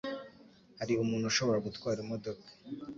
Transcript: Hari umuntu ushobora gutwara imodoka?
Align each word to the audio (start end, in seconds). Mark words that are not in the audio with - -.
Hari 0.79 0.93
umuntu 1.03 1.25
ushobora 1.27 1.63
gutwara 1.67 1.97
imodoka? 2.05 2.47